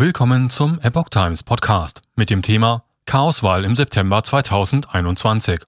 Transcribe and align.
Willkommen 0.00 0.48
zum 0.48 0.80
Epoch 0.80 1.10
Times 1.10 1.42
Podcast 1.42 2.00
mit 2.16 2.30
dem 2.30 2.40
Thema 2.40 2.84
Chaoswahl 3.04 3.66
im 3.66 3.76
September 3.76 4.22
2021. 4.22 5.60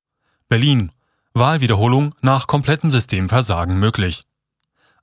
Berlin. 0.48 0.90
Wahlwiederholung 1.34 2.14
nach 2.22 2.46
kompletten 2.46 2.90
Systemversagen 2.90 3.78
möglich. 3.78 4.24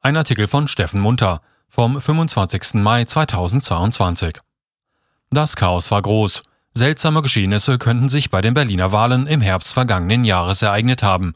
Ein 0.01 0.17
Artikel 0.17 0.47
von 0.47 0.67
Steffen 0.67 0.99
Munter 0.99 1.41
vom 1.67 2.01
25. 2.01 2.81
Mai 2.81 3.05
2022. 3.05 4.39
Das 5.29 5.55
Chaos 5.55 5.91
war 5.91 6.01
groß. 6.01 6.41
Seltsame 6.73 7.21
Geschehnisse 7.21 7.77
könnten 7.77 8.09
sich 8.09 8.31
bei 8.31 8.41
den 8.41 8.55
Berliner 8.55 8.91
Wahlen 8.91 9.27
im 9.27 9.41
Herbst 9.41 9.73
vergangenen 9.73 10.23
Jahres 10.23 10.63
ereignet 10.63 11.03
haben. 11.03 11.35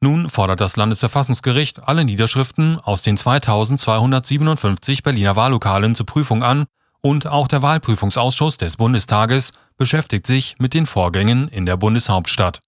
Nun 0.00 0.30
fordert 0.30 0.62
das 0.62 0.76
Landesverfassungsgericht 0.76 1.86
alle 1.86 2.06
Niederschriften 2.06 2.80
aus 2.80 3.02
den 3.02 3.18
2257 3.18 5.02
Berliner 5.02 5.36
Wahllokalen 5.36 5.94
zur 5.94 6.06
Prüfung 6.06 6.42
an 6.42 6.64
und 7.04 7.26
auch 7.26 7.48
der 7.48 7.60
Wahlprüfungsausschuss 7.60 8.56
des 8.56 8.78
Bundestages 8.78 9.52
beschäftigt 9.76 10.26
sich 10.26 10.56
mit 10.58 10.72
den 10.72 10.86
Vorgängen 10.86 11.48
in 11.48 11.66
der 11.66 11.76
Bundeshauptstadt. 11.76 12.60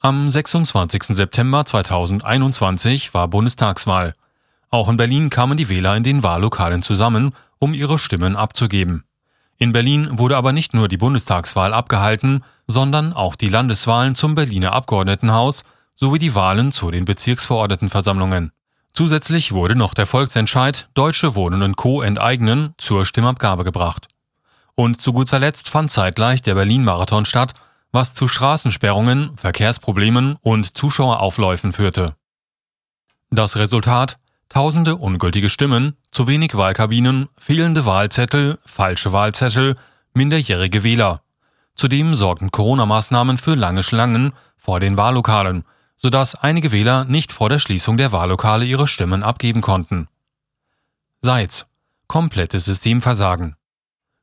Am 0.00 0.28
26. 0.28 1.04
September 1.04 1.64
2021 1.64 3.14
war 3.14 3.28
Bundestagswahl. 3.28 4.16
Auch 4.70 4.88
in 4.88 4.96
Berlin 4.96 5.30
kamen 5.30 5.56
die 5.56 5.68
Wähler 5.68 5.96
in 5.96 6.02
den 6.02 6.24
Wahllokalen 6.24 6.82
zusammen, 6.82 7.32
um 7.60 7.74
ihre 7.74 7.96
Stimmen 7.96 8.34
abzugeben. 8.34 9.04
In 9.56 9.70
Berlin 9.70 10.18
wurde 10.18 10.36
aber 10.36 10.52
nicht 10.52 10.74
nur 10.74 10.88
die 10.88 10.96
Bundestagswahl 10.96 11.72
abgehalten, 11.72 12.42
sondern 12.66 13.12
auch 13.12 13.36
die 13.36 13.50
Landeswahlen 13.50 14.16
zum 14.16 14.34
Berliner 14.34 14.72
Abgeordnetenhaus 14.72 15.62
sowie 15.94 16.18
die 16.18 16.34
Wahlen 16.34 16.72
zu 16.72 16.90
den 16.90 17.04
Bezirksverordnetenversammlungen. 17.04 18.50
Zusätzlich 18.92 19.52
wurde 19.52 19.76
noch 19.76 19.94
der 19.94 20.06
Volksentscheid 20.06 20.88
Deutsche 20.94 21.34
Wohnen 21.34 21.62
und 21.62 21.76
Co. 21.76 22.02
enteignen 22.02 22.74
zur 22.76 23.04
Stimmabgabe 23.04 23.64
gebracht. 23.64 24.08
Und 24.74 25.00
zu 25.00 25.12
guter 25.12 25.38
Letzt 25.38 25.68
fand 25.68 25.90
zeitgleich 25.90 26.42
der 26.42 26.54
Berlin-Marathon 26.54 27.24
statt, 27.24 27.54
was 27.92 28.14
zu 28.14 28.28
Straßensperrungen, 28.28 29.36
Verkehrsproblemen 29.36 30.36
und 30.40 30.76
Zuschaueraufläufen 30.76 31.72
führte. 31.72 32.14
Das 33.30 33.56
Resultat 33.56 34.18
Tausende 34.50 34.96
ungültige 34.96 35.48
Stimmen, 35.48 35.96
zu 36.10 36.26
wenig 36.26 36.56
Wahlkabinen, 36.56 37.28
fehlende 37.38 37.86
Wahlzettel, 37.86 38.58
falsche 38.66 39.12
Wahlzettel, 39.12 39.76
minderjährige 40.12 40.82
Wähler. 40.82 41.22
Zudem 41.76 42.16
sorgten 42.16 42.50
Corona-Maßnahmen 42.50 43.38
für 43.38 43.54
lange 43.54 43.84
Schlangen 43.84 44.32
vor 44.56 44.80
den 44.80 44.96
Wahllokalen, 44.96 45.62
sodass 46.02 46.34
einige 46.34 46.72
Wähler 46.72 47.04
nicht 47.04 47.30
vor 47.30 47.50
der 47.50 47.58
Schließung 47.58 47.98
der 47.98 48.10
Wahllokale 48.10 48.64
ihre 48.64 48.88
Stimmen 48.88 49.22
abgeben 49.22 49.60
konnten. 49.60 50.08
Seitz. 51.20 51.66
Komplettes 52.06 52.64
Systemversagen. 52.64 53.54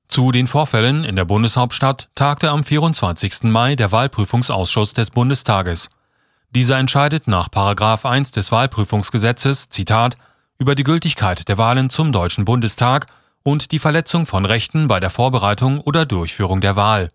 Zu 0.07 0.31
den 0.31 0.47
Vorfällen 0.47 1.03
in 1.03 1.15
der 1.15 1.25
Bundeshauptstadt 1.25 2.09
tagte 2.15 2.49
am 2.49 2.63
24. 2.63 3.43
Mai 3.43 3.75
der 3.75 3.91
Wahlprüfungsausschuss 3.91 4.95
des 4.95 5.11
Bundestages. 5.11 5.91
Dieser 6.49 6.79
entscheidet 6.79 7.27
nach 7.27 7.49
1 7.53 8.31
des 8.31 8.51
Wahlprüfungsgesetzes, 8.51 9.69
Zitat, 9.69 10.17
über 10.57 10.73
die 10.73 10.83
Gültigkeit 10.83 11.47
der 11.47 11.59
Wahlen 11.59 11.91
zum 11.91 12.11
Deutschen 12.11 12.43
Bundestag 12.43 13.05
und 13.43 13.71
die 13.71 13.79
Verletzung 13.79 14.25
von 14.25 14.45
Rechten 14.45 14.87
bei 14.87 14.99
der 14.99 15.11
Vorbereitung 15.11 15.79
oder 15.81 16.07
Durchführung 16.07 16.59
der 16.59 16.75
Wahl. 16.75 17.11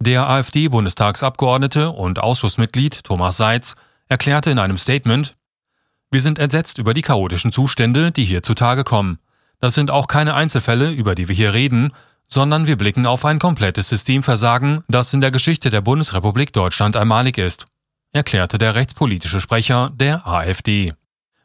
Der 0.00 0.28
AfD-Bundestagsabgeordnete 0.28 1.90
und 1.90 2.18
Ausschussmitglied 2.18 3.04
Thomas 3.04 3.36
Seitz 3.36 3.74
erklärte 4.08 4.50
in 4.50 4.58
einem 4.58 4.76
Statement, 4.76 5.36
wir 6.10 6.20
sind 6.20 6.38
entsetzt 6.38 6.78
über 6.78 6.94
die 6.94 7.02
chaotischen 7.02 7.52
Zustände, 7.52 8.12
die 8.12 8.24
hier 8.24 8.42
zutage 8.42 8.84
kommen. 8.84 9.18
Das 9.60 9.74
sind 9.74 9.90
auch 9.90 10.06
keine 10.06 10.34
Einzelfälle, 10.34 10.90
über 10.90 11.14
die 11.14 11.28
wir 11.28 11.34
hier 11.34 11.54
reden, 11.54 11.92
sondern 12.28 12.66
wir 12.66 12.76
blicken 12.76 13.06
auf 13.06 13.24
ein 13.24 13.38
komplettes 13.38 13.88
Systemversagen, 13.88 14.84
das 14.88 15.12
in 15.12 15.20
der 15.20 15.30
Geschichte 15.30 15.70
der 15.70 15.80
Bundesrepublik 15.80 16.52
Deutschland 16.52 16.96
einmalig 16.96 17.38
ist, 17.38 17.66
erklärte 18.12 18.58
der 18.58 18.74
rechtspolitische 18.74 19.40
Sprecher 19.40 19.90
der 19.94 20.26
AfD. 20.26 20.92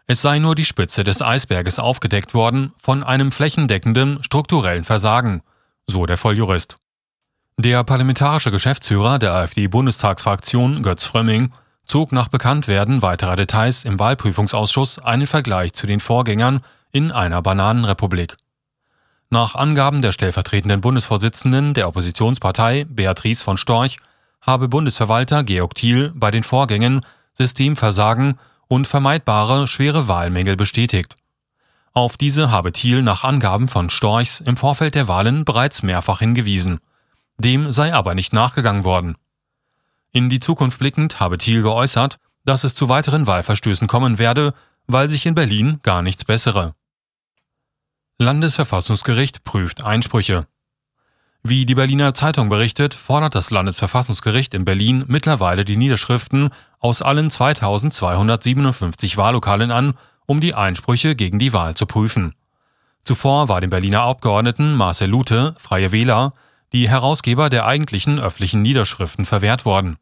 Es 0.05 0.21
sei 0.21 0.39
nur 0.39 0.55
die 0.55 0.65
Spitze 0.65 1.03
des 1.03 1.21
Eisberges 1.21 1.79
aufgedeckt 1.79 2.33
worden 2.33 2.73
von 2.79 3.03
einem 3.03 3.31
flächendeckenden 3.31 4.23
strukturellen 4.23 4.83
Versagen, 4.83 5.41
so 5.87 6.05
der 6.05 6.17
Volljurist. 6.17 6.77
Der 7.61 7.83
parlamentarische 7.83 8.51
Geschäftsführer 8.51 9.19
der 9.19 9.33
AfD-Bundestagsfraktion, 9.33 10.81
Götz 10.81 11.03
Frömming, 11.03 11.51
zog 11.83 12.13
nach 12.13 12.29
Bekanntwerden 12.29 13.01
weiterer 13.01 13.35
Details 13.35 13.83
im 13.83 13.99
Wahlprüfungsausschuss 13.99 14.99
einen 14.99 15.27
Vergleich 15.27 15.73
zu 15.73 15.85
den 15.85 15.99
Vorgängern 15.99 16.61
in 16.93 17.11
einer 17.11 17.41
Bananenrepublik. 17.41 18.37
Nach 19.29 19.55
Angaben 19.55 20.01
der 20.01 20.13
stellvertretenden 20.13 20.79
Bundesvorsitzenden 20.79 21.73
der 21.73 21.89
Oppositionspartei, 21.89 22.85
Beatrice 22.87 23.43
von 23.43 23.57
Storch, 23.57 23.97
habe 24.39 24.69
Bundesverwalter 24.69 25.43
Georg 25.43 25.75
Thiel 25.75 26.13
bei 26.15 26.31
den 26.31 26.43
Vorgängen 26.43 27.01
Systemversagen 27.33 28.39
und 28.69 28.87
vermeidbare 28.87 29.67
schwere 29.67 30.07
Wahlmängel 30.07 30.55
bestätigt. 30.55 31.17
Auf 31.91 32.15
diese 32.15 32.51
habe 32.51 32.71
Thiel 32.71 33.01
nach 33.01 33.25
Angaben 33.25 33.67
von 33.67 33.89
Storchs 33.89 34.39
im 34.39 34.55
Vorfeld 34.55 34.95
der 34.95 35.09
Wahlen 35.09 35.43
bereits 35.43 35.83
mehrfach 35.83 36.19
hingewiesen. 36.19 36.79
Dem 37.39 37.71
sei 37.71 37.93
aber 37.93 38.15
nicht 38.15 38.33
nachgegangen 38.33 38.83
worden. 38.83 39.15
In 40.11 40.29
die 40.29 40.39
Zukunft 40.39 40.79
blickend 40.79 41.19
habe 41.19 41.37
Thiel 41.37 41.61
geäußert, 41.61 42.19
dass 42.45 42.63
es 42.63 42.75
zu 42.75 42.89
weiteren 42.89 43.27
Wahlverstößen 43.27 43.87
kommen 43.87 44.19
werde, 44.19 44.53
weil 44.87 45.09
sich 45.09 45.25
in 45.25 45.35
Berlin 45.35 45.79
gar 45.81 46.01
nichts 46.01 46.25
bessere. 46.25 46.75
Landesverfassungsgericht 48.17 49.45
prüft 49.45 49.83
Einsprüche. 49.83 50.47
Wie 51.41 51.65
die 51.65 51.75
Berliner 51.75 52.13
Zeitung 52.13 52.49
berichtet, 52.49 52.93
fordert 52.93 53.33
das 53.33 53.49
Landesverfassungsgericht 53.49 54.53
in 54.53 54.65
Berlin 54.65 55.05
mittlerweile 55.07 55.63
die 55.63 55.77
Niederschriften 55.77 56.49
aus 56.79 57.01
allen 57.01 57.29
2257 57.29 59.15
Wahllokalen 59.15 59.71
an, 59.71 59.93
um 60.25 60.41
die 60.41 60.53
Einsprüche 60.53 61.15
gegen 61.15 61.39
die 61.39 61.53
Wahl 61.53 61.75
zu 61.75 61.85
prüfen. 61.85 62.35
Zuvor 63.05 63.47
war 63.47 63.61
dem 63.61 63.69
Berliner 63.69 64.01
Abgeordneten 64.01 64.75
Marcel 64.75 65.09
Lute, 65.09 65.55
Freie 65.57 65.93
Wähler, 65.93 66.33
die 66.73 66.89
Herausgeber 66.89 67.49
der 67.49 67.65
eigentlichen 67.65 68.19
öffentlichen 68.19 68.61
Niederschriften 68.61 69.25
verwehrt 69.25 69.65
worden. 69.65 69.97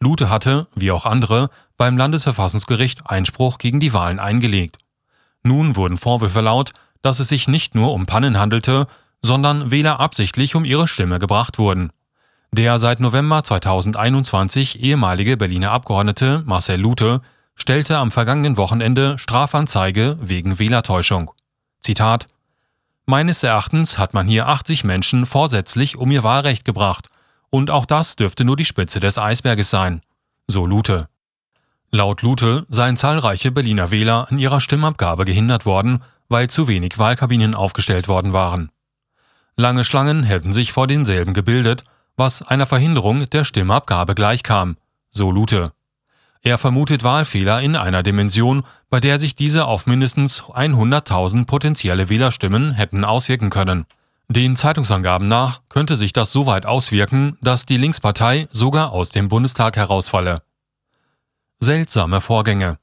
Lute 0.00 0.30
hatte, 0.30 0.68
wie 0.74 0.92
auch 0.92 1.06
andere, 1.06 1.50
beim 1.76 1.96
Landesverfassungsgericht 1.96 3.10
Einspruch 3.10 3.58
gegen 3.58 3.80
die 3.80 3.92
Wahlen 3.92 4.18
eingelegt. 4.18 4.78
Nun 5.42 5.76
wurden 5.76 5.96
Vorwürfe 5.96 6.40
laut, 6.40 6.72
dass 7.02 7.20
es 7.20 7.28
sich 7.28 7.48
nicht 7.48 7.74
nur 7.74 7.92
um 7.92 8.06
Pannen 8.06 8.38
handelte, 8.38 8.86
sondern 9.22 9.70
Wähler 9.70 10.00
absichtlich 10.00 10.54
um 10.54 10.64
ihre 10.64 10.88
Stimme 10.88 11.18
gebracht 11.18 11.58
wurden. 11.58 11.90
Der 12.52 12.78
seit 12.78 13.00
November 13.00 13.44
2021 13.44 14.80
ehemalige 14.82 15.36
Berliner 15.36 15.72
Abgeordnete 15.72 16.42
Marcel 16.46 16.80
Lute 16.80 17.20
stellte 17.54 17.98
am 17.98 18.10
vergangenen 18.10 18.56
Wochenende 18.56 19.18
Strafanzeige 19.18 20.16
wegen 20.20 20.58
Wählertäuschung. 20.58 21.30
Zitat 21.80 22.28
Meines 23.10 23.42
Erachtens 23.42 23.96
hat 23.96 24.12
man 24.12 24.28
hier 24.28 24.48
80 24.48 24.84
Menschen 24.84 25.24
vorsätzlich 25.24 25.96
um 25.96 26.10
ihr 26.10 26.24
Wahlrecht 26.24 26.66
gebracht. 26.66 27.08
Und 27.48 27.70
auch 27.70 27.86
das 27.86 28.16
dürfte 28.16 28.44
nur 28.44 28.54
die 28.54 28.66
Spitze 28.66 29.00
des 29.00 29.16
Eisberges 29.16 29.70
sein. 29.70 30.02
So 30.46 30.66
Lute. 30.66 31.08
Laut 31.90 32.20
Lute 32.20 32.66
seien 32.68 32.98
zahlreiche 32.98 33.50
Berliner 33.50 33.90
Wähler 33.90 34.30
an 34.30 34.38
ihrer 34.38 34.60
Stimmabgabe 34.60 35.24
gehindert 35.24 35.64
worden, 35.64 36.02
weil 36.28 36.50
zu 36.50 36.68
wenig 36.68 36.98
Wahlkabinen 36.98 37.54
aufgestellt 37.54 38.08
worden 38.08 38.34
waren. 38.34 38.70
Lange 39.56 39.84
Schlangen 39.84 40.22
hätten 40.22 40.52
sich 40.52 40.74
vor 40.74 40.86
denselben 40.86 41.32
gebildet, 41.32 41.84
was 42.18 42.42
einer 42.42 42.66
Verhinderung 42.66 43.30
der 43.30 43.44
Stimmabgabe 43.44 44.14
gleichkam. 44.14 44.76
So 45.10 45.30
Lute. 45.30 45.72
Er 46.42 46.58
vermutet 46.58 47.02
Wahlfehler 47.02 47.60
in 47.60 47.76
einer 47.76 48.02
Dimension, 48.02 48.64
bei 48.90 49.00
der 49.00 49.18
sich 49.18 49.34
diese 49.34 49.66
auf 49.66 49.86
mindestens 49.86 50.42
100.000 50.42 51.46
potenzielle 51.46 52.08
Wählerstimmen 52.08 52.72
hätten 52.72 53.04
auswirken 53.04 53.50
können. 53.50 53.86
Den 54.28 54.56
Zeitungsangaben 54.56 55.26
nach 55.26 55.62
könnte 55.68 55.96
sich 55.96 56.12
das 56.12 56.32
so 56.32 56.46
weit 56.46 56.66
auswirken, 56.66 57.38
dass 57.40 57.64
die 57.64 57.78
Linkspartei 57.78 58.46
sogar 58.52 58.92
aus 58.92 59.10
dem 59.10 59.28
Bundestag 59.28 59.76
herausfalle. 59.76 60.42
Seltsame 61.60 62.20
Vorgänge. 62.20 62.78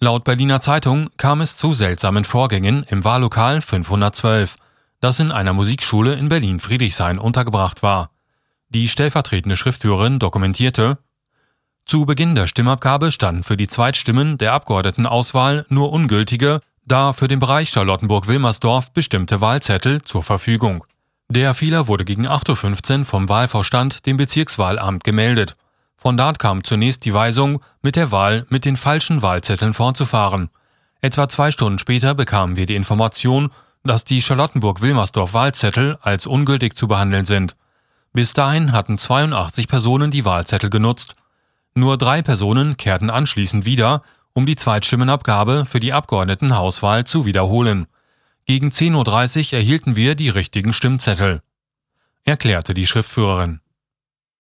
Laut 0.00 0.24
Berliner 0.24 0.60
Zeitung 0.60 1.10
kam 1.16 1.40
es 1.40 1.56
zu 1.56 1.72
seltsamen 1.72 2.24
Vorgängen 2.24 2.84
im 2.88 3.04
Wahllokal 3.04 3.60
512, 3.62 4.56
das 5.00 5.20
in 5.20 5.30
einer 5.30 5.52
Musikschule 5.52 6.14
in 6.14 6.28
Berlin-Friedrichshain 6.28 7.18
untergebracht 7.18 7.82
war. 7.82 8.10
Die 8.70 8.88
stellvertretende 8.88 9.56
Schriftführerin 9.56 10.18
dokumentierte, 10.18 10.98
zu 11.86 12.06
Beginn 12.06 12.34
der 12.34 12.46
Stimmabgabe 12.46 13.12
standen 13.12 13.42
für 13.42 13.56
die 13.56 13.66
Zweitstimmen 13.66 14.38
der 14.38 14.52
Abgeordnetenauswahl 14.52 15.66
nur 15.68 15.92
ungültige, 15.92 16.60
da 16.84 17.12
für 17.12 17.28
den 17.28 17.40
Bereich 17.40 17.70
Charlottenburg-Wilmersdorf 17.70 18.92
bestimmte 18.92 19.40
Wahlzettel 19.40 20.02
zur 20.02 20.22
Verfügung. 20.22 20.84
Der 21.28 21.54
Fehler 21.54 21.86
wurde 21.86 22.04
gegen 22.04 22.26
8.15 22.26 22.98
Uhr 23.00 23.04
vom 23.04 23.28
Wahlvorstand 23.28 24.06
dem 24.06 24.16
Bezirkswahlamt 24.16 25.04
gemeldet. 25.04 25.56
Von 25.96 26.16
dort 26.16 26.38
kam 26.38 26.64
zunächst 26.64 27.04
die 27.04 27.14
Weisung, 27.14 27.62
mit 27.82 27.94
der 27.94 28.10
Wahl 28.10 28.46
mit 28.48 28.64
den 28.64 28.76
falschen 28.76 29.22
Wahlzetteln 29.22 29.74
fortzufahren. 29.74 30.50
Etwa 31.02 31.28
zwei 31.28 31.50
Stunden 31.50 31.78
später 31.78 32.14
bekamen 32.14 32.56
wir 32.56 32.66
die 32.66 32.74
Information, 32.74 33.50
dass 33.84 34.04
die 34.04 34.20
Charlottenburg-Wilmersdorf-Wahlzettel 34.20 35.98
als 36.02 36.26
ungültig 36.26 36.76
zu 36.76 36.88
behandeln 36.88 37.24
sind. 37.24 37.54
Bis 38.12 38.32
dahin 38.32 38.72
hatten 38.72 38.98
82 38.98 39.68
Personen 39.68 40.10
die 40.10 40.24
Wahlzettel 40.24 40.68
genutzt. 40.68 41.14
Nur 41.74 41.96
drei 41.98 42.22
Personen 42.22 42.76
kehrten 42.76 43.10
anschließend 43.10 43.64
wieder, 43.64 44.02
um 44.32 44.46
die 44.46 44.56
Zweitstimmenabgabe 44.56 45.66
für 45.66 45.80
die 45.80 45.92
Abgeordnetenhauswahl 45.92 47.04
zu 47.04 47.24
wiederholen. 47.24 47.86
Gegen 48.46 48.70
10.30 48.70 49.52
Uhr 49.52 49.58
erhielten 49.58 49.96
wir 49.96 50.14
die 50.14 50.28
richtigen 50.28 50.72
Stimmzettel, 50.72 51.42
erklärte 52.24 52.74
die 52.74 52.86
Schriftführerin. 52.86 53.60